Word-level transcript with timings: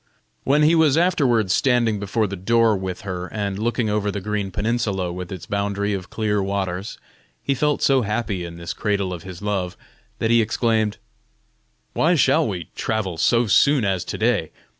When 0.45 0.63
he 0.63 0.73
was 0.73 0.97
afterward 0.97 1.51
standing 1.51 1.99
before 1.99 2.25
the 2.25 2.35
door 2.35 2.75
with 2.75 3.01
her, 3.01 3.27
and 3.31 3.59
looking 3.59 3.87
over 3.87 4.09
the 4.09 4.19
green 4.19 4.49
peninsula 4.49 5.11
with 5.13 5.31
its 5.31 5.45
boundary 5.45 5.93
of 5.93 6.09
clear 6.09 6.41
waters, 6.41 6.97
he 7.43 7.53
felt 7.53 7.83
so 7.83 8.01
happy 8.01 8.43
in 8.43 8.57
this 8.57 8.73
cradle 8.73 9.13
of 9.13 9.21
his 9.21 9.43
love, 9.43 9.77
that 10.17 10.31
he 10.31 10.41
exclaimed: 10.41 10.97
"Why 11.93 12.15
shall 12.15 12.47
we 12.47 12.71
travel 12.73 13.17
so 13.19 13.45
soon 13.45 13.85
as 13.85 14.03
to 14.05 14.17
day? 14.17 14.49